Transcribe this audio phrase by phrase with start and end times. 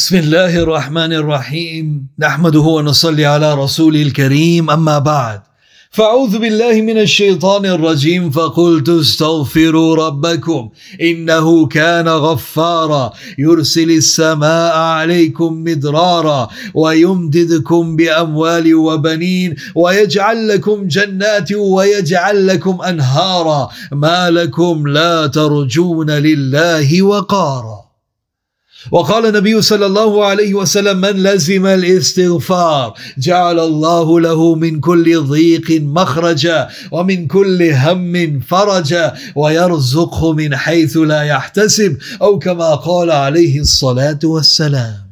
[0.00, 2.06] بسم الله الرحمن الرحيم.
[2.18, 4.70] نحمده ونصلي على رسوله الكريم.
[4.70, 5.40] أما بعد
[5.90, 8.30] فأعوذ بالله من الشيطان الرجيم.
[8.30, 13.12] فقلت استغفروا ربكم إنه كان غفارا.
[13.38, 23.68] يرسل السماء عليكم مدرارا ويمددكم بأموال وبنين ويجعل لكم جنات ويجعل لكم أنهارا.
[23.92, 27.89] ما لكم لا ترجون لله وقارا.
[28.90, 35.80] وقال النبي صلى الله عليه وسلم من لزم الاستغفار جعل الله له من كل ضيق
[35.80, 41.96] مخرجا ومن كل هم فرجا ويرزقه من حيث لا يحتسب.
[42.22, 45.09] أو كما قال عليه الصلاة والسلام.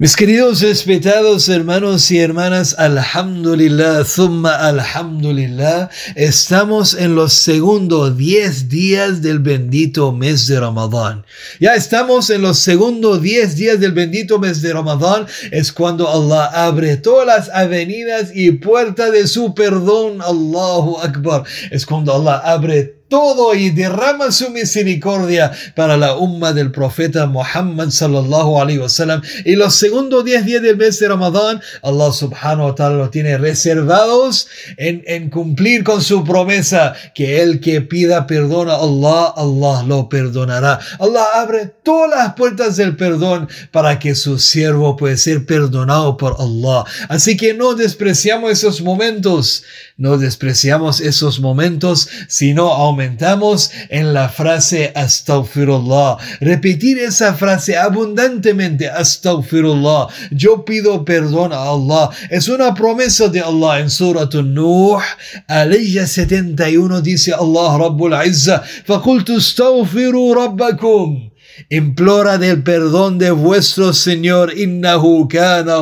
[0.00, 9.22] Mis queridos respetados hermanos y hermanas, alhamdulillah, thumma alhamdulillah, estamos en los segundos 10 días
[9.22, 11.24] del bendito mes de Ramadán.
[11.58, 16.44] Ya estamos en los segundos 10 días del bendito mes de Ramadán, es cuando Allah
[16.44, 21.42] abre todas las avenidas y puertas de su perdón, Allahu Akbar.
[21.72, 27.90] Es cuando Allah abre todo y derrama su misericordia para la umma del profeta Muhammad
[27.90, 29.22] sallallahu alaihi wasallam.
[29.44, 33.38] Y los segundos 10 días del mes de Ramadán, Allah subhanahu wa ta'ala los tiene
[33.38, 39.82] reservados en, en cumplir con su promesa que el que pida perdón a Allah, Allah
[39.86, 40.78] lo perdonará.
[40.98, 46.36] Allah abre todas las puertas del perdón para que su siervo pueda ser perdonado por
[46.38, 46.84] Allah.
[47.08, 49.64] Así que no despreciamos esos momentos,
[49.96, 52.97] no despreciamos esos momentos, sino aumentamos
[53.89, 56.17] en la frase astaghfirullah.
[56.41, 60.07] Repetir esa frase abundantemente, astaghfirullah.
[60.31, 62.09] Yo pido perdón a Allah.
[62.29, 65.01] Es una promesa de Allah en Surah Nuh,
[65.47, 71.33] alayya 71 dice Allah Rabbul Izza, فَقُلْتُ اسْتَغْفِرُوا رَبَّكُمْ
[71.69, 75.77] Implora del perdón de vuestro Señor, innahu kana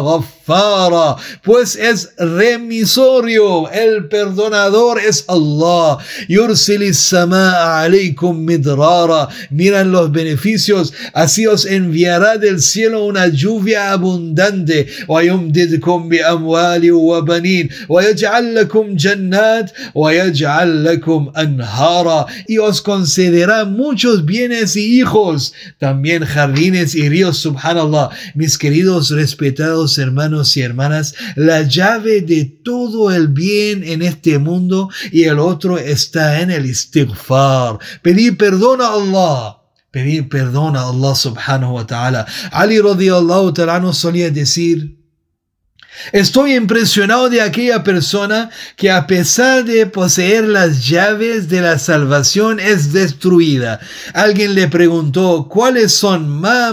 [0.45, 5.97] ghaffara, pues es remisorio, el perdonador es Allah.
[6.27, 14.87] Yursilis sama alaykum midrara, miran los beneficios, así os enviará del cielo una lluvia abundante.
[15.07, 24.99] ويمددكم بأموال وبنين ويجعل لكم جنات ويجعل لكم أنهارا y os concederá muchos bienes y
[24.99, 28.09] hijos también jardines y ríos, subhanallah.
[28.35, 34.90] Mis queridos, respetados hermanos y hermanas, la llave de todo el bien en este mundo
[35.10, 37.78] y el otro está en el istighfar.
[38.02, 39.58] Pedir perdón a Allah.
[39.90, 42.26] Pedir perdón a Allah subhanahu wa ta'ala.
[42.52, 44.95] Ali radiallahu ta'ala solía decir,
[46.12, 52.60] Estoy impresionado de aquella persona que a pesar de poseer las llaves de la salvación
[52.60, 53.80] es destruida.
[54.14, 56.68] Alguien le preguntó, ¿cuáles son ma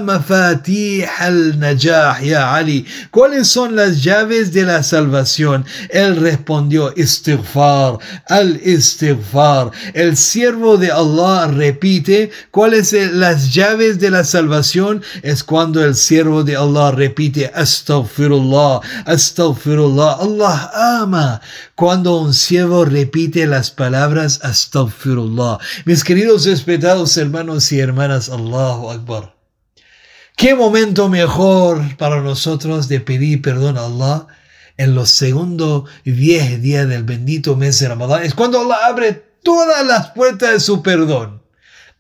[1.20, 2.86] al najah ya Ali?
[3.12, 5.66] ¿Cuáles son las llaves de la salvación?
[5.90, 7.98] Él respondió, istighfar,
[8.28, 9.72] al istighfar.
[9.94, 15.02] El siervo de Allah repite, ¿cuáles son las llaves de la salvación?
[15.22, 18.82] Es cuando el siervo de Allah repite, astaghfirullah
[19.14, 20.18] Astaghfirullah.
[20.22, 21.42] Allah ama
[21.76, 25.60] cuando un siervo repite las palabras Astaghfirullah.
[25.86, 29.36] Mis queridos respetados hermanos y hermanas, Allahu Akbar.
[30.36, 34.28] ¿Qué momento mejor para nosotros de pedir perdón a Allah?
[34.78, 38.24] En los segundos 10 días del bendito mes de Ramadán.
[38.24, 39.14] Es cuando Allah abre
[39.44, 41.43] todas las puertas de su perdón.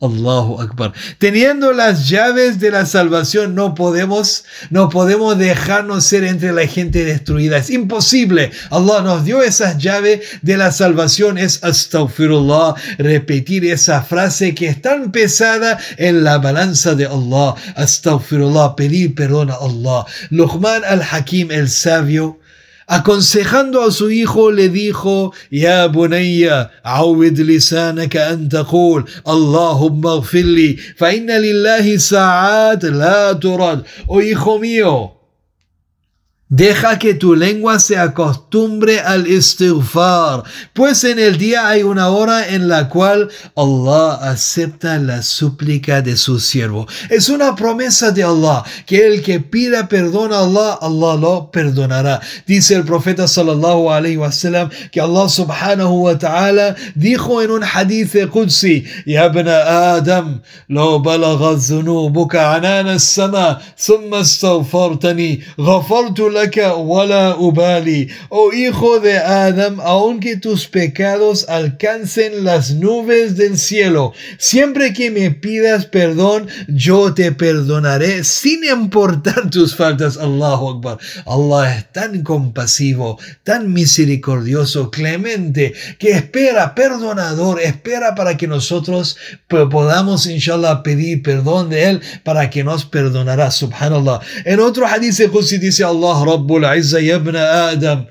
[0.03, 0.91] Allahu Akbar.
[1.17, 7.05] Teniendo las llaves de la salvación, no podemos, no podemos dejarnos ser entre la gente
[7.05, 7.57] destruida.
[7.57, 8.51] Es imposible.
[8.69, 11.37] Allah nos dio esas llaves de la salvación.
[11.37, 12.75] Es astaghfirullah.
[12.97, 17.55] Repetir esa frase que es tan pesada en la balanza de Allah.
[17.75, 18.75] Astaghfirullah.
[18.75, 20.05] Pedir perdón a Allah.
[20.29, 22.39] Luqman al-Hakim, el sabio,
[22.88, 26.48] aconsejando a su hijo le dijo يا بني
[26.84, 35.10] عود لسانك أن تقول اللهم اغفر لي فإن لله ساعات لا ترد oh hijo mío
[36.55, 42.47] Deja que tu lengua se acostumbre al istighfar, pues en el día hay una hora
[42.49, 46.85] en la cual Allah acepta la súplica de su siervo.
[47.09, 52.21] Es una promesa de Allah que el que pida perdón a Allah, Allah lo perdonará.
[52.45, 58.13] Dice el profeta sallallahu alaihi wasallam que Allah subhanahu wa ta'ala dijo en un hadith
[58.29, 68.09] qudsi, Ya ibna Adam, lo balaghat dhunubuka anana as-sama, thumma astaghfartani, ghafartu laka wala ubali.
[68.29, 75.31] Oh hijo de Adam, aunque tus pecados alcancen las nubes del cielo, siempre que me
[75.31, 80.17] pidas perdón, yo te perdonaré sin importar tus faltas.
[80.17, 80.97] Allahu Akbar.
[81.25, 89.17] Allah es tan compasivo, tan misericordioso, clemente, que espera, perdonador, espera para que nosotros
[89.47, 93.51] podamos, inshallah, pedir perdón de Él para que nos perdonará.
[93.51, 94.19] Subhanallah.
[94.45, 95.19] En otro hadith
[95.59, 98.05] dice Allah Rabbul Izza, ya ibn Adam.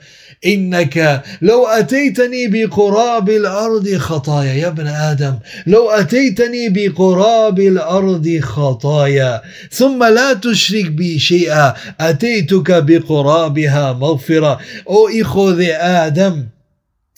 [0.47, 4.55] إنك لو أتيتني بقراب الأرض خطايا.
[4.55, 11.75] يا ابن آدم لو أتيتني بقراب الأرض خطايا ثم لا تشرك بي شيئا.
[12.00, 14.59] أتيتك بقرابها مغفرة.
[14.87, 16.50] Oh hijo de Adam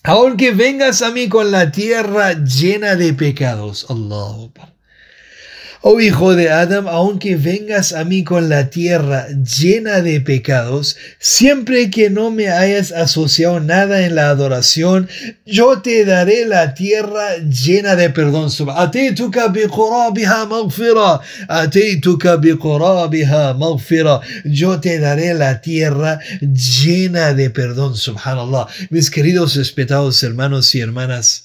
[0.06, 3.86] aunque vengas a mí con la tierra llena de pecados.
[3.88, 4.50] Allah
[5.86, 11.90] Oh hijo de Adam, aunque vengas a mí con la tierra llena de pecados, siempre
[11.90, 15.10] que no me hayas asociado nada en la adoración,
[15.44, 18.48] yo te daré la tierra llena de perdón.
[24.46, 28.68] Yo te daré la tierra llena de perdón, subhanallah.
[28.88, 31.43] Mis queridos respetados hermanos y hermanas,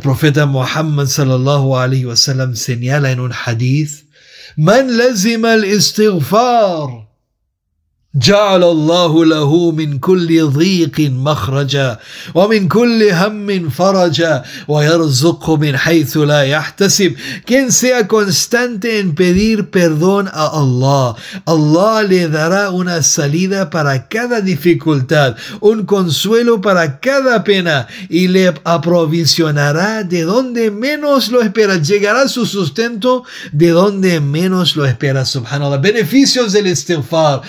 [0.00, 4.04] profeta Muhammad sallallahu alayhi wa sallam señala en un hadith,
[4.56, 7.07] Man lazima al-istighfar
[8.17, 11.99] جعل الله له من كل ضيق مخرجا
[12.35, 20.27] ومن كل هم فرجا ويرزقه من حيث لا يحتسب quien sea constante en pedir perdón
[20.31, 21.15] a Allah
[21.47, 28.53] Allah le dará una salida para cada dificultad un consuelo para cada pena y le
[28.63, 35.77] aprovisionará de donde menos lo espera llegará su sustento de donde menos lo espera subhanallah
[35.77, 37.41] beneficios del istighfar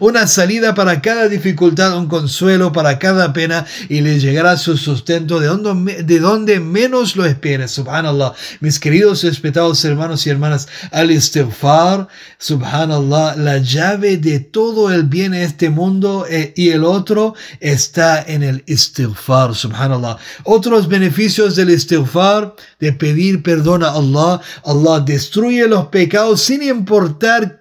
[0.00, 5.40] una salida para cada dificultad, un consuelo para cada pena y le llegará su sustento
[5.40, 7.68] de donde, de donde menos lo espere.
[7.68, 8.32] Subhanallah.
[8.60, 15.34] Mis queridos respetados hermanos y hermanas, al istighfar, subhanallah, la llave de todo el bien
[15.34, 20.18] en este mundo eh, y el otro está en el istighfar, subhanallah.
[20.44, 27.03] Otros beneficios del istighfar, de pedir perdón a Allah, Allah destruye los pecados sin importar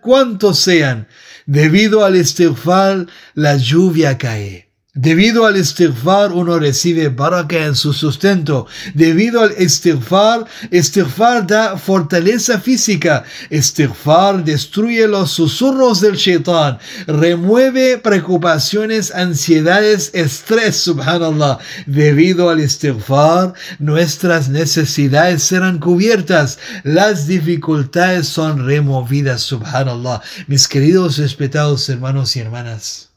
[0.01, 1.07] cuántos sean.
[1.45, 4.62] Debido al istighfar, la lluvia cae.
[4.95, 8.67] Debido al istighfar uno recibe baraka en su sustento.
[8.93, 13.23] Debido al istighfar, istighfar da fortaleza física.
[13.49, 16.77] Istighfar destruye los susurros del shaitán.
[17.07, 21.57] Remueve preocupaciones, ansiedades, estrés, subhanallah.
[21.87, 26.59] Debido al istighfar, nuestras necesidades serán cubiertas.
[26.83, 30.21] Las dificultades son removidas, subhanallah.
[30.45, 33.12] Mis queridos respetados hermanos y hermanas.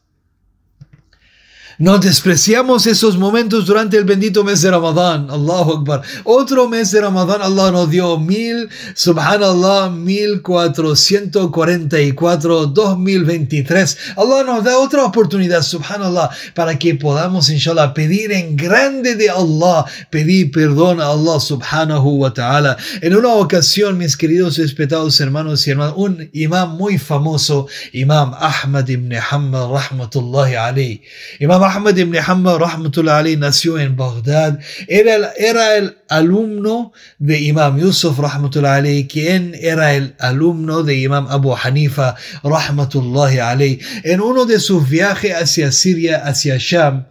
[1.79, 5.29] No despreciamos esos momentos durante el bendito mes de Ramadán.
[5.29, 6.01] Allahu Akbar.
[6.23, 12.97] Otro mes de Ramadán, Allah nos dio mil, subhanallah, mil cuatrocientos cuarenta y cuatro, dos
[12.97, 13.95] mil veintitrés.
[14.15, 19.85] Allah nos da otra oportunidad, subhanallah, para que podamos, inshallah, pedir en grande de Allah,
[20.09, 22.75] pedir perdón a Allah, subhanahu wa ta'ala.
[23.01, 28.87] En una ocasión, mis queridos respetados hermanos y hermanas, un imam muy famoso, Imam Ahmad
[28.89, 31.01] ibn Hanbal, rahmatullahi alayhi.
[31.39, 34.59] Imam Ahmad ibn Hanbal rahmatullah Ali nació en Bagdad.
[34.87, 40.95] Era el, era el alumno de Imam Yusuf rahmatullah Ali, quien era el alumno de
[40.95, 43.79] Imam Abu Hanifa rahmatullah Ali.
[44.03, 47.05] En uno de sus viajes hacia Siria, hacia Sham,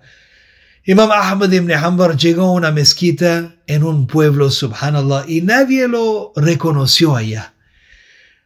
[0.84, 6.32] Imam Ahmad ibn Hanbal llegó a una mezquita en un pueblo, subhanallah, y nadie lo
[6.36, 7.54] reconoció allá.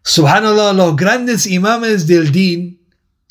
[0.03, 2.80] Subhanallah, los grandes imames del din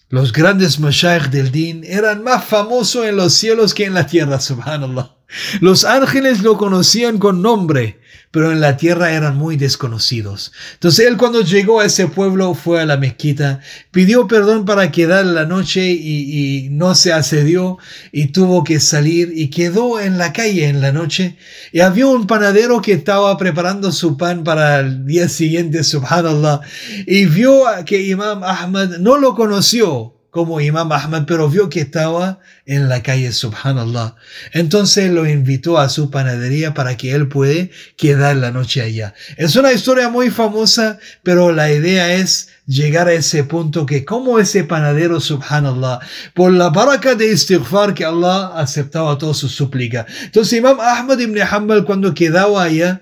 [0.09, 4.39] los grandes mashayikh del din eran más famosos en los cielos que en la tierra,
[4.39, 5.18] subhanallah.
[5.61, 7.99] Los ángeles lo conocían con nombre,
[8.31, 10.51] pero en la tierra eran muy desconocidos.
[10.73, 13.59] Entonces él cuando llegó a ese pueblo fue a la mezquita,
[13.91, 17.77] pidió perdón para quedar la noche y, y, no se accedió
[18.11, 21.37] y tuvo que salir y quedó en la calle en la noche.
[21.71, 26.61] Y había un panadero que estaba preparando su pan para el día siguiente, subhanallah,
[27.05, 32.39] y vio que Imam Ahmad no lo conoció como Imam Ahmad, pero vio que estaba
[32.65, 34.15] en la calle, subhanallah.
[34.53, 39.13] Entonces lo invitó a su panadería para que él puede quedar la noche allá.
[39.37, 44.37] Es una historia muy famosa, pero la idea es llegar a ese punto que como
[44.37, 45.99] ese panadero, subhanallah,
[46.35, 50.05] por la baraka de istighfar que Allah aceptaba todas sus súplicas.
[50.23, 53.01] Entonces Imam Ahmad ibn Hanbal cuando quedaba allá,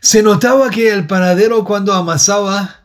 [0.00, 2.84] se notaba que el panadero cuando amasaba,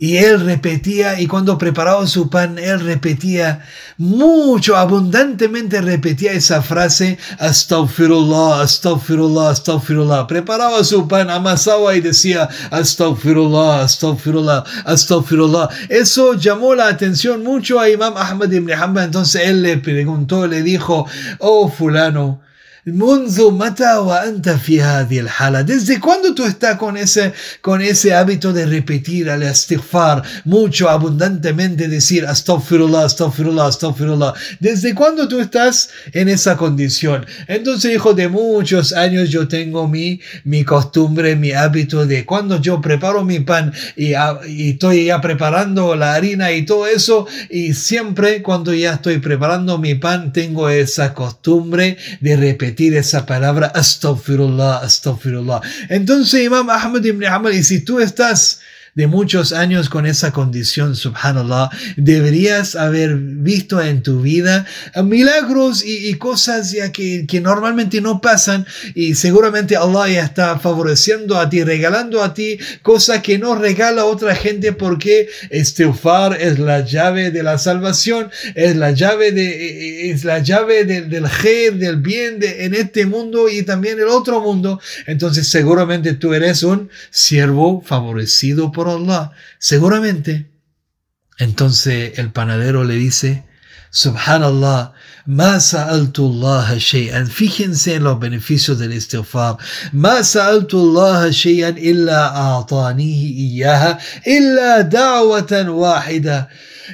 [0.00, 3.64] Y él repetía, y cuando preparaba su pan, él repetía
[3.96, 10.28] mucho, abundantemente repetía esa frase, Astaghfirullah, Astaghfirullah, Astaghfirullah.
[10.28, 15.68] Preparaba su pan, amasaba y decía, Astaghfirullah, Astaghfirullah, Astaghfirullah.
[15.88, 19.06] Eso llamó la atención mucho a Imam Ahmad ibn Hanbal.
[19.06, 21.06] Entonces él le preguntó, le dijo,
[21.40, 22.40] oh fulano,
[25.64, 31.88] ¿Desde cuándo tú estás con ese, con ese hábito de repetir al istighfar mucho, abundantemente,
[31.88, 34.32] decir astaghfirullah, astaghfirullah, astaghfirullah?
[34.60, 37.26] ¿Desde cuándo tú estás en esa condición?
[37.48, 42.80] Entonces, hijo, de muchos años yo tengo mi, mi costumbre, mi hábito de cuando yo
[42.80, 44.12] preparo mi pan y,
[44.46, 49.78] y estoy ya preparando la harina y todo eso, y siempre cuando ya estoy preparando
[49.78, 55.60] mi pan, tengo esa costumbre de repetir esa palabra astaghfirullah, astaghfirullah.
[55.88, 58.60] Entonces Imam Ahmad ibn Hanbal, y si tú estás
[58.98, 64.66] de muchos años con esa condición, subhanallah, deberías haber visto en tu vida
[65.04, 71.38] milagros y, cosas ya que, que, normalmente no pasan y seguramente Allah ya está favoreciendo
[71.38, 76.58] a ti, regalando a ti cosas que no regala a otra gente porque estufar es
[76.58, 81.28] la llave de la salvación, es la llave, de, es la llave del, del
[81.78, 84.80] del bien de, en este mundo y también el otro mundo.
[85.06, 90.50] Entonces seguramente tú eres un siervo favorecido por Allah, seguramente.
[91.38, 93.44] Entonces el panadero le dice,
[93.90, 94.92] Subhanallah,
[95.26, 97.26] ma sa'altullah shay'an.
[97.26, 99.56] Fíjense en los beneficios del istighfar.
[99.92, 102.28] Ma sa'altullah shay'an illa
[102.58, 106.48] a'tanihi iyaha illa da'watan wahida.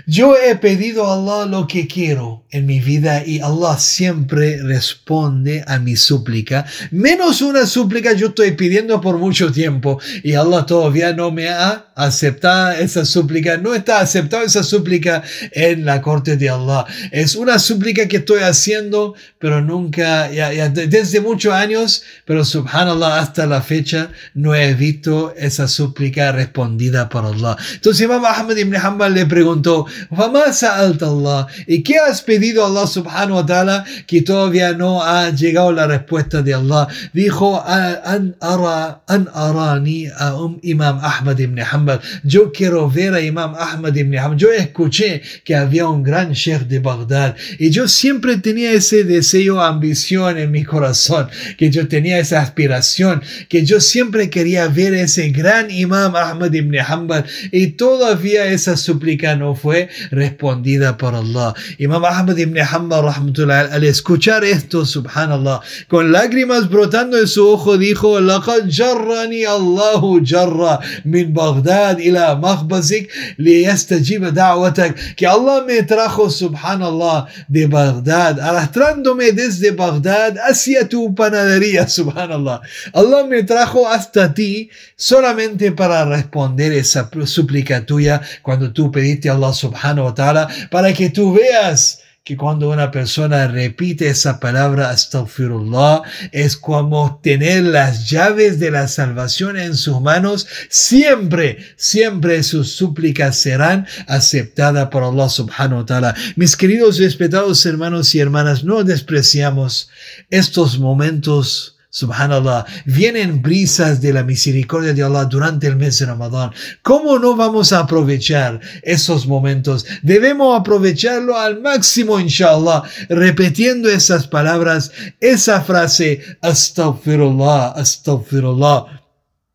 [0.06, 5.64] Yo he pedido a Allah lo que quiero en mi vida y Allah siempre responde
[5.66, 6.64] a mi súplica.
[6.90, 11.86] Menos una súplica yo estoy pidiendo por mucho tiempo y Allah todavía no me ha
[11.96, 13.56] aceptado esa súplica.
[13.58, 15.22] No está aceptado esa súplica
[15.52, 16.84] en la corte de Allah.
[17.10, 23.62] Es una súplica que estoy haciendo, pero nunca, desde muchos años, pero subhanallah hasta la
[23.62, 27.56] fecha no he visto esa súplica respondida por Allah.
[27.74, 31.46] Entonces Imam Ahmad ibn Hanbal le preguntó, Allah.
[31.66, 35.86] ¿Y qué has pedido a Allah subhanahu wa ta'ala que todavía no ha llegado la
[35.86, 36.88] respuesta de Allah?
[37.12, 42.00] Dijo, an, ara, an arani a un Imam Ahmad ibn Hanbal.
[42.22, 44.38] Yo quiero ver a Imam Ahmad ibn Hanbal.
[44.38, 49.60] Yo escuché que había un gran sheikh de Bagdad y yo siempre tenía ese deseo,
[49.60, 55.30] ambición en mi corazón, que yo tenía esa aspiración, que yo siempre quería ver ese
[55.30, 59.73] gran Imam Ahmad ibn Hanbal y todavía esa súplica no fue
[60.11, 61.53] respondida por Allah.
[61.77, 63.09] Imam Ahmad ibn Hanbal
[63.49, 70.79] al escuchar esto, subhanallah, con lágrimas brotando en su ojo, dijo, لقد جرني الله جرى
[71.05, 73.07] من بغداد إلى مخبزك
[73.39, 81.87] ليستجيب دعوتك que Allah me trajo, subhanallah, de Bagdad, arrastrándome desde Bagdad hacia tu panadería,
[81.87, 82.61] subhanallah.
[82.93, 89.33] Allah me trajo hasta ti solamente para responder esa súplica tuya cuando tú pediste a
[89.33, 96.02] Allah subhanahu wa para que tú veas que cuando una persona repite esa palabra astaghfirullah
[96.32, 100.46] es como tener las llaves de la salvación en sus manos.
[100.70, 106.14] Siempre siempre sus súplicas serán aceptadas por Allah subhanahu wa ta'ala.
[106.34, 109.90] Mis queridos respetados hermanos y hermanas no despreciamos
[110.30, 116.50] estos momentos Subhanallah, vienen brisas de la misericordia de Allah durante el mes de Ramadán.
[116.82, 119.86] ¿Cómo no vamos a aprovechar esos momentos?
[120.02, 128.86] Debemos aprovecharlo al máximo, inshallah, repitiendo esas palabras, esa frase, astaghfirullah, astaghfirullah.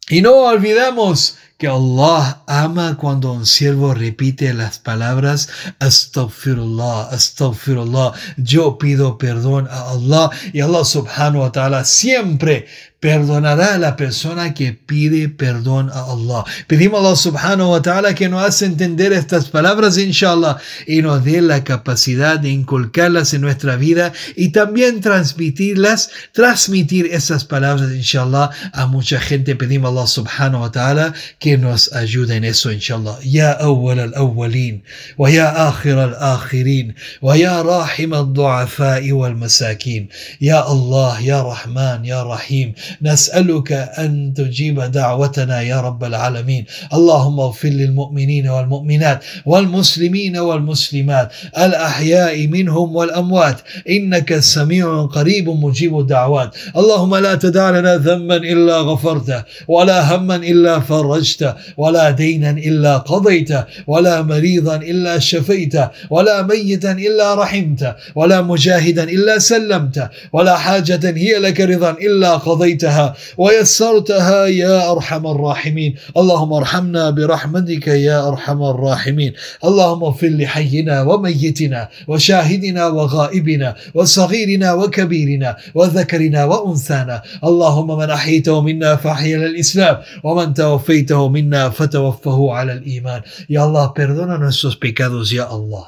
[0.08, 5.50] Y no olvidamos que Allah ama cuando un siervo repite las palabras
[5.80, 8.14] astaghfirullah, astaghfirullah.
[8.38, 12.66] Yo pido perdón a Allah y Allah subhanahu wa ta'ala siempre
[13.00, 16.44] perdonará a la persona que pide perdón a Allah.
[16.68, 21.24] Pedimos a Allah subhanahu wa ta'ala que nos hace entender estas palabras, inshallah, y nos
[21.24, 28.50] dé la capacidad de inculcarlas en nuestra vida y también transmitirlas, transmitir esas palabras, inshallah,
[28.74, 29.56] a mucha gente.
[29.56, 33.20] Pedimos a Allah subhanahu wa ta'ala que nos ayude en eso, inshallah.
[33.24, 34.84] Ya awwal al-awwalin,
[35.18, 40.10] wa ya akhir al-akhirin, wa ya rahim al-du'afa'i wal-masakin.
[40.40, 42.76] Ya Allah, ya Rahman, ya Rahim.
[43.02, 46.66] نسألك أن تجيب دعوتنا يا رب العالمين.
[46.94, 53.58] اللهم اغفر للمؤمنين والمؤمنات والمسلمين والمسلمات الأحياء منهم والأموات.
[53.90, 56.56] إنك سميع قريب مجيب الدعوات.
[56.78, 63.64] اللهم لا تدع لنا ذنبا إلا غفرته ولا هما إلا فرجته ولا دينا إلا قضيته
[63.88, 71.40] ولا مريضا إلا شفيته ولا ميتا إلا رحمته ولا مجاهدا إلا سلمته ولا حاجة هي
[71.40, 72.38] لك رضا إلا
[72.80, 75.96] قضيتها ويسرتها يا أرحم الراحمين.
[76.18, 79.34] اللهم ارحمنا برحمتك يا أرحم الراحمين.
[79.64, 87.22] اللهم اغفر لحينا وميتنا وشاهدنا وغائبنا وصغيرنا وكبيرنا وذكرنا وأنثانا.
[87.44, 93.22] اللهم من أحيته منا فأحيا الإسلام ومن توفيته منا فتوفه على الإيمان.
[93.50, 95.86] يا الله perdona nuestros pecados يا الله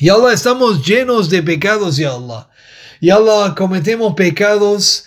[0.00, 2.46] يا الله estamos llenos de pecados يا الله
[3.02, 5.04] يا الله cometemos pecados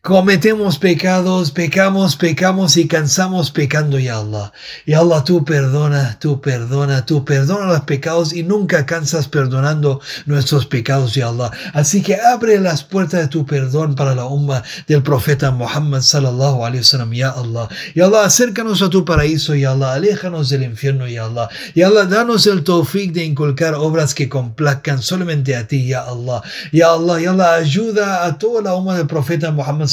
[0.00, 4.52] Cometemos pecados, pecamos, pecamos y cansamos pecando, ya Allah.
[4.86, 10.66] Y Allah, tú perdona, tú perdona, tú perdona los pecados y nunca cansas perdonando nuestros
[10.66, 11.50] pecados, ya Allah.
[11.74, 16.64] Así que abre las puertas de tu perdón para la umma del profeta Muhammad sallallahu
[16.64, 17.68] alaihi wasallam, ya Allah.
[17.92, 19.94] Y Allah, acércanos a tu paraíso, ya Allah.
[19.94, 21.48] Aléjanos del infierno, ya Allah.
[21.74, 26.40] Y Allah, danos el tawfiq de inculcar obras que complazcan solamente a ti, ya Allah.
[26.70, 29.87] Ya Allah, ya Allah, ayuda a toda la umma del profeta Muhammad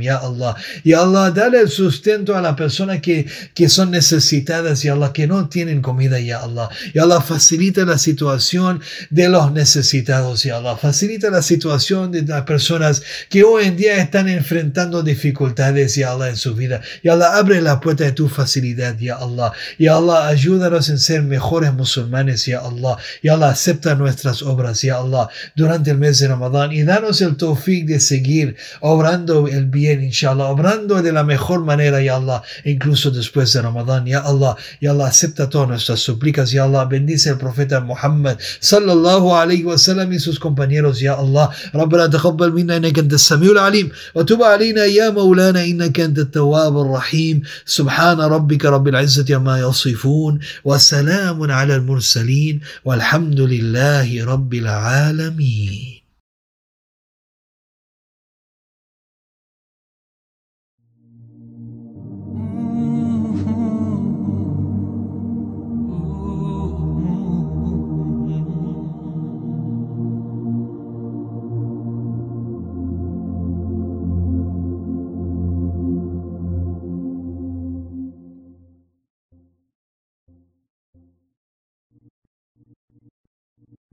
[0.00, 0.56] ya Allah.
[0.84, 5.26] Y Allah, dale el sustento a la persona que, que son necesitadas, ya Allah, que
[5.26, 6.68] no tienen comida, ya Allah.
[6.94, 8.80] Y Allah, facilita la situación
[9.10, 10.76] de los necesitados, ya Allah.
[10.76, 16.28] Facilita la situación de las personas que hoy en día están enfrentando dificultades, ya Allah,
[16.28, 16.80] en su vida.
[17.02, 19.52] Y Allah, abre la puerta de tu facilidad, ya Allah.
[19.78, 22.96] Y Allah, ayúdanos en ser mejores musulmanes, ya Allah.
[23.22, 26.72] Y Allah, acepta nuestras obras, ya Allah, durante el mes de Ramadán.
[26.72, 28.56] Y danos el tawfiq de seguir
[29.27, 34.05] obrando el bien, inshallah, obrando de la mejor manera, ya Allah, incluso después de Ramadán,
[34.05, 39.35] ya Allah, ya Allah, acepta todas nuestras súplicas, ya Allah, bendice al profeta Muhammad, sallallahu
[39.35, 43.89] alayhi wa sallam y sus compañeros, ya Allah, ربنا تقبل منا انك انت السميع العليم
[44.15, 51.51] وتب علينا يا مولانا انك انت التواب الرحيم سبحان ربك رب العزه عما يصفون وسلام
[51.51, 55.96] على المرسلين والحمد لله رب العالمين